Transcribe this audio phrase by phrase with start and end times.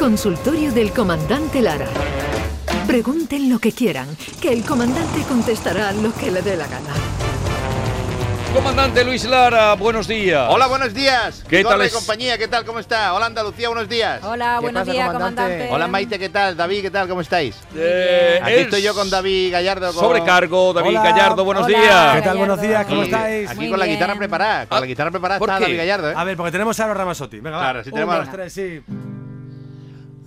[0.00, 1.86] Consultorio del Comandante Lara.
[2.86, 4.08] Pregunten lo que quieran,
[4.40, 6.88] que el comandante contestará lo que le dé la gana.
[8.54, 10.48] Comandante Luis Lara, buenos días.
[10.50, 11.44] Hola, buenos días.
[11.48, 11.92] ¿Qué Vigorra tal es?
[11.92, 12.64] compañía, ¿qué tal?
[12.64, 13.12] ¿Cómo está?
[13.12, 14.24] Hola, Andalucía, buenos días.
[14.24, 15.42] Hola, ¿Qué buenos días, comandante?
[15.42, 15.68] comandante.
[15.74, 16.56] Hola, Maite, ¿qué tal?
[16.56, 17.06] David, ¿qué tal?
[17.06, 17.56] ¿Cómo estáis?
[17.76, 19.92] Eh, Aquí el estoy yo con David Gallardo.
[19.92, 21.02] con- Sobrecargo, David Hola.
[21.02, 21.78] Gallardo, buenos Hola.
[21.78, 22.16] días.
[22.16, 22.38] ¿Qué tal?
[22.38, 23.50] Buenos días, ¿cómo Aquí, estáis?
[23.50, 23.98] Aquí Muy con la bien.
[23.98, 24.66] guitarra preparada.
[24.66, 25.64] Con Ah, la guitarra preparada ¿por está qué?
[25.66, 26.14] David Gallardo, ¿eh?
[26.16, 27.38] A ver, porque tenemos a los Ramazotti.
[27.40, 27.62] Venga, va.
[27.64, 28.80] Claro, sí Un, tenemos- dos, tres, sí.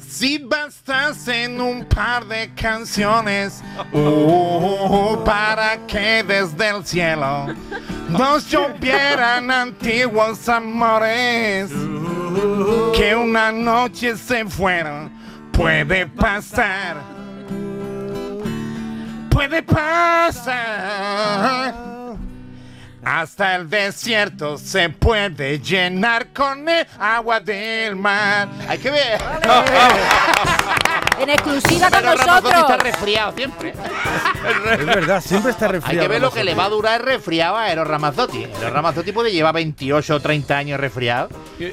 [0.08, 7.48] Si bastas en un par de canciones uh, para que desde el cielo
[8.10, 11.72] nos llovieran antiguos amores
[12.96, 15.12] que una noche se fueron,
[15.52, 16.98] puede pasar,
[19.30, 21.14] puede pasar.
[23.06, 28.48] Hasta el desierto se puede llenar con el agua del mar.
[28.68, 29.22] Hay que ver.
[31.20, 32.84] En exclusiva con Pero Ramazotti está nosotros.
[32.84, 33.74] resfriado siempre.
[34.80, 36.02] Es verdad, siempre está Hay resfriado.
[36.02, 38.44] que ver lo que le va a durar el resfriado a Eros Ramazzotti.
[38.44, 41.30] Eros Ramazzotti puede llevar 28 o 30 años resfriado.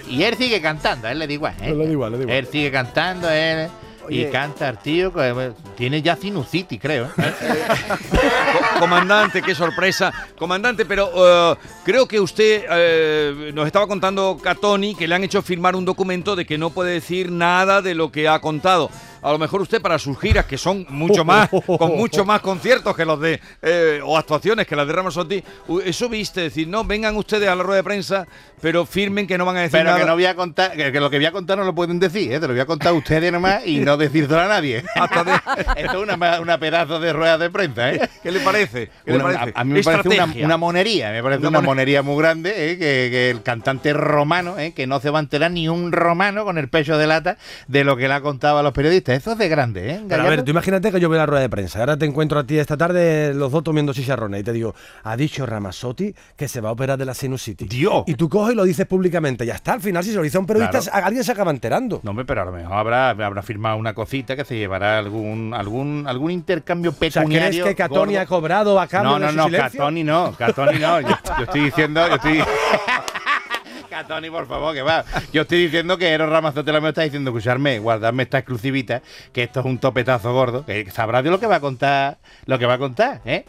[0.08, 1.54] Y él sigue cantando, a él le da igual.
[1.62, 1.74] ¿eh?
[1.74, 2.36] Le da igual, le da igual.
[2.36, 3.68] Él sigue cantando, él.
[4.10, 7.06] Y canta el tío, que tiene ya sinusitis, creo.
[7.06, 7.34] ¿eh?
[8.74, 10.12] Co- Comandante, qué sorpresa.
[10.38, 11.10] Comandante, pero
[11.52, 15.84] eh, creo que usted eh, nos estaba contando Catoni que le han hecho firmar un
[15.84, 18.90] documento de que no puede decir nada de lo que ha contado.
[19.22, 22.96] A lo mejor usted para sus giras, que son mucho más, con mucho más conciertos
[22.96, 26.84] que los de, eh, o actuaciones que las de Ramazotti, u- eso viste, decir, no,
[26.84, 28.26] vengan ustedes a la rueda de prensa,
[28.62, 29.98] pero firmen que no van a decir Pero nada.
[29.98, 32.00] que no voy a contar, que, que lo que voy a contar no lo pueden
[32.00, 32.40] decir, ¿eh?
[32.40, 34.82] te lo voy a contar a ustedes nomás y no decírselo a nadie.
[34.94, 35.32] Hasta de-
[35.76, 38.08] Esto es una, una pedazo de rueda de prensa, ¿eh?
[38.22, 38.59] ¿Qué le parece?
[38.68, 39.52] ¿Qué le Una- parece?
[39.56, 40.08] A, a mí me parece
[40.44, 42.78] una, monería, me parece Una una, mone- monería muy grande, ¿eh?
[42.78, 44.72] que, que el cantante romano, ¿eh?
[44.72, 47.36] que no se va a enterar ni un romano con el pecho de lata
[47.68, 49.16] de lo que le ha contado a los periodistas.
[49.18, 50.00] Eso es de grande, ¿eh?
[50.08, 51.80] Pero a ver, tú imagínate que yo a la rueda de prensa.
[51.80, 54.74] Ahora te encuentro a ti esta tarde los dos comiendo chicharrones y te digo,
[55.04, 57.68] ha dicho Ramazotti que se va a operar de la sinusitis.
[57.68, 58.04] Dios.
[58.06, 59.44] Y tú coges y lo dices públicamente.
[59.46, 61.06] Ya está, al final, si se lo dice a un periodista, Claro.
[61.06, 62.00] alguien se acaba enterando.
[62.02, 65.52] No, hombre, pero a lo mejor habrá, habrá firmado una cosita que se llevará algún
[65.54, 67.64] algún algún intercambio O sea, pecuniario.
[67.64, 68.20] ¿crees que Catoni gordo?
[68.52, 69.78] A cambio No, de no, su no, silencio?
[69.78, 71.00] Catoni no, Catoni no.
[71.00, 72.42] Yo, yo estoy diciendo, yo estoy.
[73.90, 75.04] Catoni, por favor, que va.
[75.32, 79.02] Yo estoy diciendo que Eros Ramazotti me está diciendo, escucharme, guardarme esta exclusivita,
[79.32, 82.58] que esto es un topetazo gordo, que sabrá de lo que va a contar, lo
[82.58, 83.44] que va a contar, ¿eh?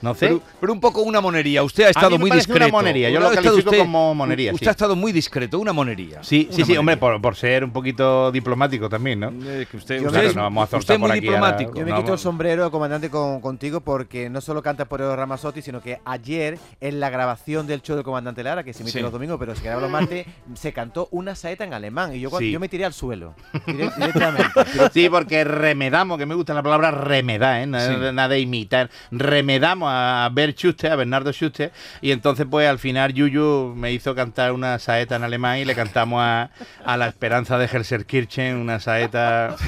[0.00, 0.26] No sé.
[0.28, 1.62] Pero, pero un poco una monería.
[1.62, 2.76] Usted ha estado mí me muy parece una discreto.
[2.76, 4.68] monería, yo lo estado califico como monería, Usted sí.
[4.68, 6.22] ha estado muy discreto, una monería.
[6.22, 9.28] Sí, sí, Una sí, hombre, por, por ser un poquito diplomático también, ¿no?
[9.44, 11.26] Eh, que usted, Yo usted creo es, no vamos a usted es muy por aquí
[11.26, 11.74] a- diplomático.
[11.74, 15.16] Yo me No, quito el sombrero, comandante, con, contigo porque no solo canta por Eros
[15.16, 18.98] Ramazzotti, sino que ayer en la grabación del show del comandante Lara, que se emite
[18.98, 19.02] Sí.
[19.02, 22.30] los domingos, pero se graba los martes, se cantó una saeta en alemán y yo,
[22.30, 22.52] cuando- Sí.
[22.52, 23.34] yo me tiré al suelo,
[23.66, 24.90] direct- directamente.
[24.92, 27.66] Sí, porque remedamos, que me gusta la palabra remedar, ¿eh?
[27.66, 28.14] nada, Sí.
[28.14, 28.90] nada de imitar.
[29.10, 34.14] Remedamos a Bert Schuster, a Bernardo Schuster, y entonces, pues al final, Yuyu me hizo
[34.14, 36.50] cantar una saeta en alemán y le cantamos a,
[36.84, 39.56] a la esperanza de Herserkirchen una saeta.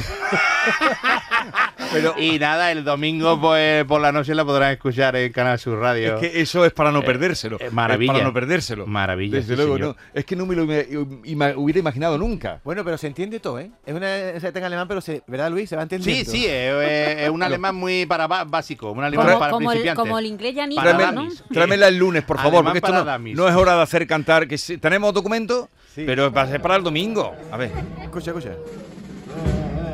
[1.93, 5.79] Pero Y nada, el domingo, pues por la noche la podrán escuchar en Canal Sur
[5.81, 6.17] Radio.
[6.17, 7.57] es que eso es para no Eh, perdérselo.
[7.59, 8.13] eh, Es maravilla.
[8.13, 8.87] para no perdérselo.
[8.87, 9.97] Maravilla, Desde sí, luego, señor.
[9.97, 10.03] no.
[10.15, 10.87] Es que no me lo ima-
[11.25, 12.61] ima- hubiera imaginado nunca.
[12.63, 13.71] Bueno, pero se entiende todo, ¿eh?
[13.85, 14.07] Es una
[14.41, 15.69] saeta en alemán, pero se, ¿verdad, Luis?
[15.69, 16.31] Se va Sí, entendiendo.
[16.31, 19.79] sí, es, es- es un alemán muy para básico, un alemán Como, para como el,
[19.79, 20.05] principiantes.
[20.11, 21.29] Como el inglés ya ni Para Tráeme- ¿no?
[21.53, 24.47] Tráemela el lunes, por favor, porque esto para no, es hora de hacer cantar.
[24.49, 26.05] Que sí- tenemos documento, Sí.
[26.07, 27.35] pero va a ser para el domingo.
[27.51, 27.71] A ver.
[28.03, 28.55] Escucha, escucha.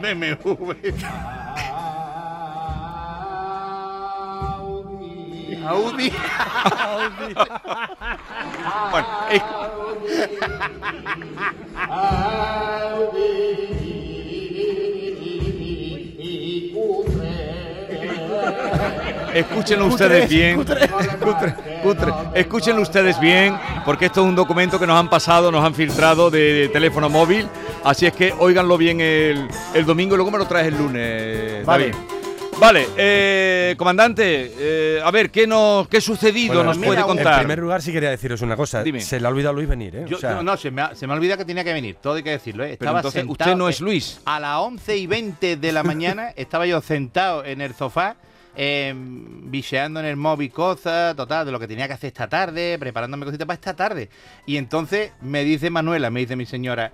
[0.00, 1.43] BMW.
[5.66, 6.12] Audi.
[8.90, 9.42] Bueno, es-
[19.34, 20.56] Escúchenlo ustedes bien.
[20.56, 20.88] Cutre,
[21.82, 22.12] cutre.
[22.34, 26.30] Escúchenlo ustedes bien, porque esto es un documento que nos han pasado, nos han filtrado
[26.30, 27.46] de teléfono móvil.
[27.82, 31.66] Así es que óiganlo bien el, el domingo y luego me lo traes el lunes.
[31.66, 31.90] Vale.
[31.90, 32.13] David.
[32.64, 37.04] Vale, eh, comandante, eh, a ver, ¿qué, nos, qué sucedido Bueno, nos mira, puede en
[37.10, 37.38] En contar?
[37.40, 38.82] primer lugar, sí quería deciros una cosa.
[38.82, 39.02] Dime.
[39.02, 40.04] Se le ha olvidado a Luis venir, ¿eh?
[40.08, 41.74] Yo- O sea, yo- no, se me, ha, se me ha olvidado que tenía que
[41.74, 42.64] venir, todo hay que decirlo.
[42.64, 42.76] ¿eh?
[42.78, 44.18] Pero entonces sentado, usted no es eh, Luis.
[44.24, 48.16] A las 11 y 20 de la mañana estaba yo sentado en el sofá,
[48.56, 52.78] eh, bicheando en el móvil cosas, total, de lo que tenía que hacer esta tarde,
[52.78, 54.08] preparándome cositas para esta tarde.
[54.46, 56.92] Y entonces me dice Manuela, me dice mi señora,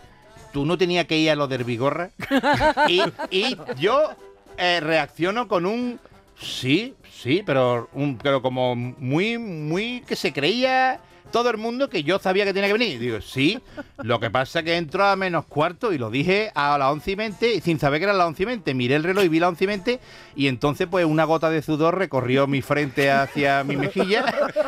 [0.52, 2.10] ¿tú no tenías que ir a lo del Vigorra?
[2.88, 4.16] y, y yo
[4.60, 5.98] eh, reacciono con un
[6.40, 12.02] Sí, sí, pero, un, pero como muy, muy que se creía todo el mundo que
[12.02, 12.98] yo sabía que tenía que venir.
[12.98, 13.58] Digo, sí,
[14.02, 17.12] lo que pasa es que entró a menos cuarto y lo dije a las once
[17.12, 18.74] y veinte, y sin saber que era las once y veinte.
[18.74, 20.00] Miré el reloj y vi las once y veinte,
[20.36, 24.24] y entonces pues una gota de sudor recorrió mi frente hacia mi mejilla,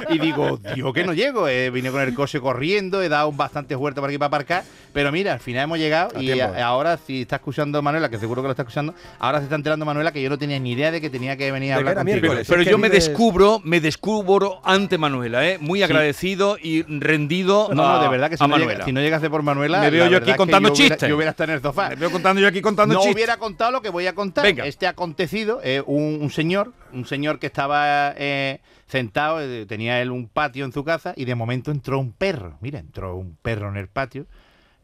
[0.09, 1.49] y digo, Dios que no llego.
[1.49, 5.11] Eh, vine con el coche corriendo, he dado bastante vuelta para aquí para aparcar, pero
[5.13, 8.43] mira, al final hemos llegado, A y a- ahora si está escuchando Manuela, que seguro
[8.43, 10.91] que lo está escuchando, ahora se está enterando Manuela que yo no tenía ni idea
[10.91, 11.97] de que tenía que venir a hablar.
[12.05, 15.59] Pero es que yo me descubro, me descubro ante Manuela, ¿eh?
[15.61, 19.31] muy agradecido y rendido No, no, de verdad que si no, llega- si no llegase
[19.31, 21.09] por Manuela, Me veo yo aquí contando yo hubiera- chistes.
[21.09, 21.91] Yo hubiera estado en el sofá.
[21.91, 23.15] Me veo contando yo aquí contando no chistes.
[23.15, 24.45] hubiera contado lo que voy a contar.
[24.45, 24.67] Venga.
[24.67, 30.11] Este acontecido, eh, un, un señor, un señor que estaba eh, sentado, eh, tenía él
[30.11, 32.59] un patio en su casa y de momento entró un perro.
[32.61, 34.27] Mira, entró un perro en el patio.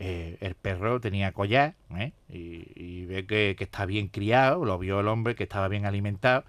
[0.00, 2.12] eh, el perro tenía collar ¿eh?
[2.32, 5.86] y, y ve que, que está bien criado, lo vio el hombre que estaba bien
[5.86, 6.44] alimentado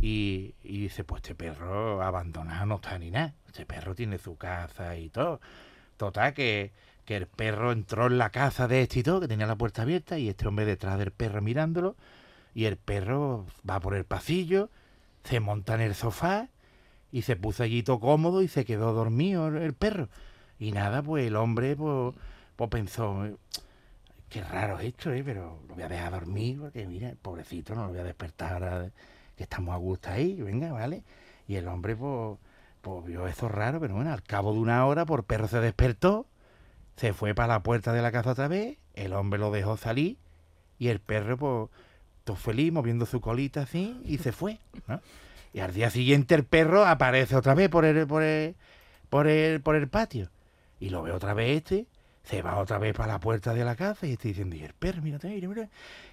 [0.00, 4.96] y, dice, pues este perro abandonado no está ni nada, este perro tiene su casa
[4.96, 5.40] y todo.
[5.96, 6.72] Total, que,
[7.04, 9.82] que el perro entró en la casa de este y todo, que tenía la puerta
[9.82, 11.96] abierta, y este hombre detrás del perro mirándolo,
[12.54, 14.70] y el perro va por el pasillo,
[15.24, 16.48] se monta en el sofá,
[17.10, 20.08] y se puso allí todo cómodo y se quedó dormido el, perro.
[20.58, 22.14] Y nada, pues el hombre pues,
[22.56, 23.36] pues pensó, "Eh,
[24.28, 25.22] qué raro esto, ¿eh?
[25.24, 28.90] pero lo voy a dejar dormir, porque mira, pobrecito, no lo voy a despertar ahora
[29.38, 31.04] que estamos a gusto ahí, venga, ¿vale?
[31.46, 32.38] Y el hombre pues,
[32.82, 36.26] pues vio eso raro, pero bueno, al cabo de una hora, por perro se despertó,
[36.96, 40.16] se fue para la puerta de la casa otra vez, el hombre lo dejó salir
[40.78, 41.70] y el perro, pues,
[42.24, 44.58] todo feliz, moviendo su colita así, y se fue.
[45.52, 48.56] Y al día siguiente el perro aparece otra vez por el, por el,
[49.08, 50.30] por el, por el patio.
[50.80, 51.86] Y lo ve otra vez este,
[52.24, 54.74] se va otra vez para la puerta de la casa y está diciendo, y el
[54.74, 55.68] perro, mira, mira.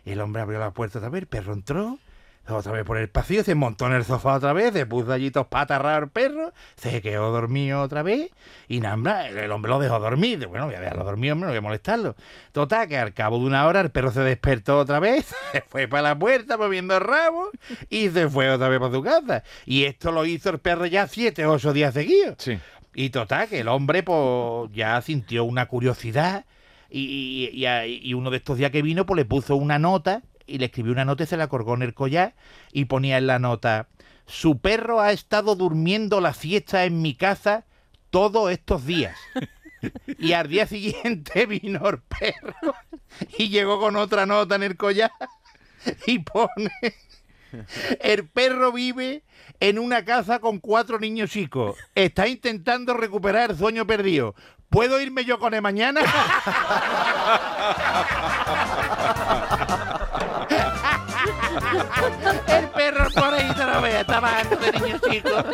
[0.06, 1.98] Y el hombre abrió la puerta otra vez, el perro entró,
[2.48, 5.30] otra vez por el pasillo, se montó en el sofá otra vez, se puso allí
[5.32, 8.30] dos patas raras el perro, se quedó dormido otra vez,
[8.68, 10.46] y nada, el, hombre lo dejó dormir.
[10.48, 12.16] Bueno, voy a dejarlo dormido, hombre, no voy a molestarlo.
[12.52, 15.88] Total, que al cabo de una hora el perro se despertó otra vez, se fue
[15.88, 17.50] para la puerta moviendo rabo
[17.90, 19.44] y se fue otra vez para su casa.
[19.66, 22.36] Y esto lo hizo el perro ya siete o ocho días seguidos.
[22.38, 22.60] Sí.
[22.94, 26.46] Y total, que el hombre pues ya sintió una curiosidad
[26.90, 30.58] y, y- y uno de estos días que vino pues le puso una nota y
[30.58, 32.36] le escribió una nota y se la colgó en el collar
[32.72, 33.88] y ponía en la nota,
[34.26, 37.66] su perro ha estado durmiendo la siesta en mi casa
[38.10, 39.18] todos estos días.
[40.18, 42.74] Y al día siguiente vino el perro
[43.38, 45.12] y llegó con otra nota en el collar
[46.08, 46.72] y pone,
[48.00, 49.24] el perro vive
[49.60, 51.78] en una casa con cuatro niños chicos.
[51.94, 54.34] Está intentando recuperar el sueño perdido.
[54.70, 56.02] ¿Puedo irme yo con él mañana?
[62.48, 62.65] Ele
[64.06, 65.46] estaba harto de niños chicos.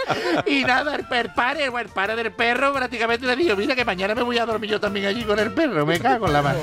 [0.45, 4.13] Y nada, el, per- padre, el padre del perro prácticamente le dijo, mira que mañana
[4.15, 5.85] me voy a dormir yo también allí con el perro.
[5.85, 6.59] Me cago en la mano.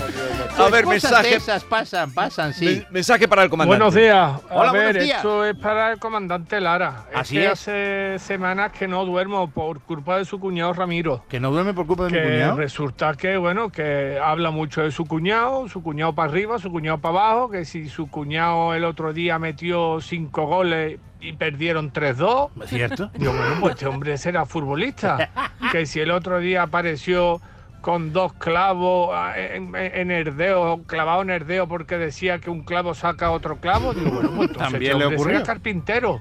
[0.57, 2.65] A ver, Cosas mensaje- esas pasan, pasan, sí.
[2.67, 3.79] Men- Mensaje para el comandante.
[3.79, 4.33] Buenos días.
[4.51, 5.17] Hola, a ver, buenos días.
[5.19, 7.05] esto es para el comandante Lara.
[7.15, 7.53] Así es que es.
[7.53, 11.25] hace semanas que no duermo por culpa de su cuñado Ramiro.
[11.29, 12.57] Que no duerme por culpa de mi cuñado.
[12.57, 16.99] resulta que, bueno, que habla mucho de su cuñado, su cuñado para arriba, su cuñado
[16.99, 22.51] para abajo, que si su cuñado el otro día metió cinco goles y perdieron 3-2,
[22.65, 23.11] ¿Es cierto?
[23.15, 25.31] Digo, bueno, pues este hombre será futbolista.
[25.73, 27.41] Que si el otro día apareció
[27.81, 32.63] con dos clavos ah, en, en- dedo, clavado en el dedo porque decía que un
[32.63, 35.35] clavo saca otro clavo, digo, bueno, pues entonces También este le ocurrió.
[35.39, 36.21] será carpintero.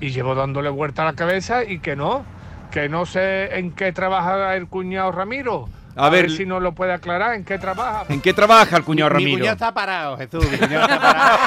[0.00, 2.24] Y llevo dándole vuelta a la cabeza y que no,
[2.70, 5.68] que no sé en qué trabaja el cuñado Ramiro.
[5.96, 8.04] A ver, si nos lo puede aclarar, en qué trabaja.
[8.08, 9.38] ¿En qué trabaja el cuñado Mi Ramiro?
[9.38, 10.48] cuñado está parado, Jesús.
[10.50, 11.38] Mi cuñado está parado.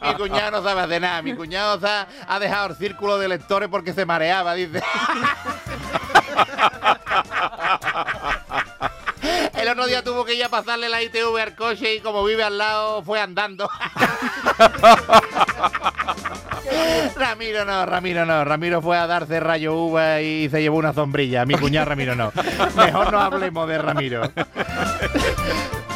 [0.02, 1.22] mi cuñado no sabe hacer nada.
[1.22, 4.82] Mi cuñado ha, ha dejado el círculo de lectores porque se mareaba, dice.
[9.54, 12.42] El otro día tuvo que ir a pasarle la ITV al coche y como vive
[12.42, 13.68] al lado fue andando.
[17.30, 18.44] Ramiro no, Ramiro no.
[18.44, 21.46] Ramiro fue a darse rayo uva y se llevó una sombrilla.
[21.46, 22.32] Mi cuñado Ramiro no.
[22.76, 24.22] Mejor no hablemos de Ramiro.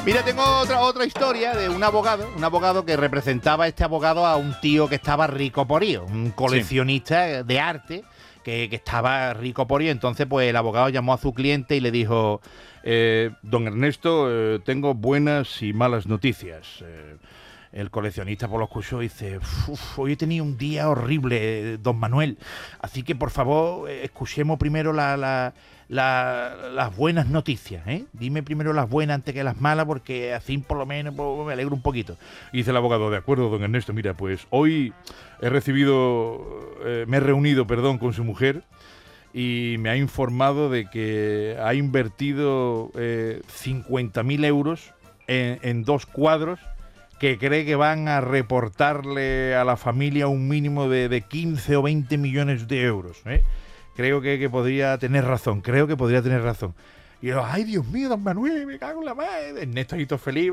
[0.06, 4.24] Mira, tengo otra, otra historia de un abogado, un abogado que representaba a este abogado
[4.24, 8.04] a un tío que estaba rico por ello, un coleccionista de arte
[8.44, 9.90] que, que estaba rico por ello.
[9.90, 12.42] Entonces, pues el abogado llamó a su cliente y le dijo,
[12.84, 16.80] eh, don Ernesto, eh, tengo buenas y malas noticias.
[16.82, 17.16] Eh,
[17.74, 19.38] el coleccionista por los escuchó dice,
[19.68, 22.38] "Uf, hoy he tenido un día horrible, don Manuel.
[22.80, 25.52] Así que por favor, eh, escuchemos primero la- la-
[25.88, 27.86] la- las buenas noticias.
[27.86, 28.04] ¿eh?
[28.12, 31.52] Dime primero las buenas antes que las malas, porque así por lo menos pues, me
[31.52, 32.16] alegro un poquito.
[32.52, 34.92] Y dice el abogado, de acuerdo, don Ernesto, mira, pues hoy
[35.42, 36.40] he recibido,
[36.84, 38.62] eh, me he reunido, perdón, con su mujer
[39.34, 44.92] y me ha informado de que ha invertido eh, 50.000 euros
[45.26, 46.60] en, en dos cuadros
[47.18, 51.82] que cree que van a reportarle a la familia un mínimo de, de 15 o
[51.82, 53.22] 20 millones de euros.
[53.26, 53.42] ¿eh?
[53.96, 56.74] Creo que, que podría tener razón, creo que podría tener razón.
[57.22, 59.62] Y yo, ay Dios mío, don Manuel, me cago en la madre.
[59.62, 60.52] Ernesto Hito feliz.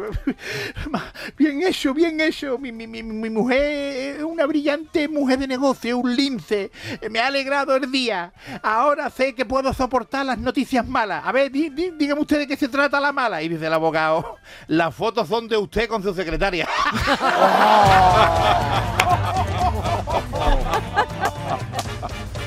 [1.37, 2.57] Bien hecho, bien hecho.
[2.57, 6.71] Mi, mi, mi, mi mujer es una brillante mujer de negocio, un lince.
[7.09, 8.33] Me ha alegrado el día.
[8.61, 11.23] Ahora sé que puedo soportar las noticias malas.
[11.25, 13.41] A ver, dígame usted de qué se trata la mala.
[13.41, 14.37] Y dice el abogado,
[14.67, 16.67] las fotos son de usted con su secretaria.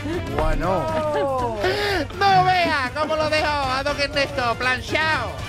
[0.37, 0.87] Bueno.
[2.19, 5.33] no vea cómo lo dejo a don Ernesto, planchado.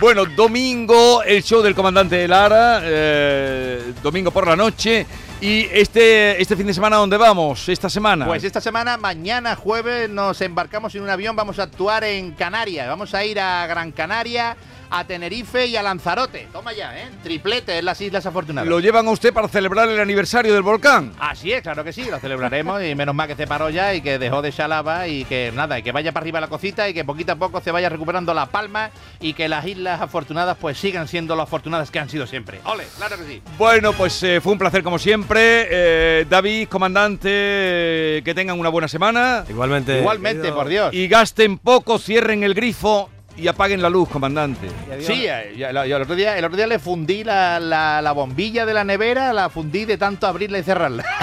[0.00, 5.06] Bueno, domingo, el show del comandante Lara, eh, domingo por la noche.
[5.40, 7.68] Y este, este fin de semana, ¿dónde vamos?
[7.68, 8.26] Esta semana.
[8.26, 12.88] Pues esta semana, mañana jueves, nos embarcamos en un avión, vamos a actuar en Canarias.
[12.88, 14.56] Vamos a ir a Gran Canaria,
[14.92, 16.48] a Tenerife y a Lanzarote.
[16.52, 17.08] Toma ya, ¿eh?
[17.22, 18.68] Triplete en las Islas Afortunadas.
[18.68, 21.12] ¿Lo llevan a usted para celebrar el aniversario del volcán?
[21.18, 24.02] Así es, claro que sí, lo celebraremos y menos mal que se paró ya y
[24.02, 26.88] que dejó de echar lava y que nada, y que vaya para arriba la cosita
[26.88, 30.56] y que poquito a poco se vaya recuperando la palma y que las Islas Afortunadas
[30.60, 32.60] pues sigan siendo lo afortunadas que han sido siempre.
[32.64, 32.84] ¡Ole!
[32.98, 33.42] Claro que sí.
[33.56, 35.66] Bueno, pues eh, fue un placer como siempre.
[35.70, 39.44] Eh, David, comandante, eh, que tengan una buena semana.
[39.48, 39.98] Igualmente.
[40.00, 40.92] Igualmente, querido- por Dios.
[40.94, 44.68] Y gasten poco, cierren el grifo y apaguen la luz, comandante.
[45.00, 48.74] Sí, eh, el, otro día, el otro día le fundí la, la- la bombilla de
[48.74, 51.04] la nevera, la fundí de tanto abrirla y cerrarla.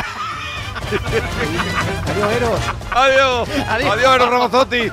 [2.08, 2.60] Adiós, Eros.
[2.92, 3.50] Adiós.
[3.70, 3.92] Adiós.
[3.94, 4.92] Adiós, Eros Ramazzotti.